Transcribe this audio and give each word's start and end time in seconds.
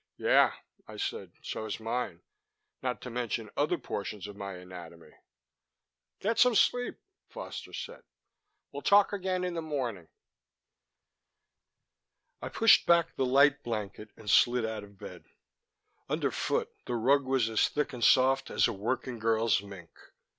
"Yeah," 0.17 0.55
I 0.87 0.97
said, 0.97 1.31
"so 1.43 1.65
is 1.65 1.79
mine 1.79 2.23
not 2.81 3.01
to 3.03 3.11
mention 3.11 3.51
other 3.55 3.77
portions 3.77 4.25
of 4.25 4.35
my 4.35 4.55
anatomy." 4.55 5.11
"Get 6.19 6.39
some 6.39 6.55
sleep," 6.55 6.99
Foster 7.27 7.71
said. 7.71 8.01
"We'll 8.71 8.81
talk 8.81 9.13
again 9.13 9.43
in 9.43 9.53
the 9.53 9.61
morning." 9.61 10.07
I 12.41 12.49
pushed 12.49 12.87
back 12.87 13.15
the 13.15 13.27
light 13.27 13.61
blanket 13.61 14.09
and 14.17 14.27
slid 14.27 14.65
out 14.65 14.83
of 14.83 14.97
bed. 14.97 15.25
Underfoot, 16.09 16.69
the 16.85 16.95
rug 16.95 17.25
was 17.25 17.47
as 17.47 17.67
thick 17.69 17.93
and 17.93 18.03
soft 18.03 18.49
as 18.49 18.67
a 18.67 18.73
working 18.73 19.19
girl's 19.19 19.61
mink. 19.61 19.91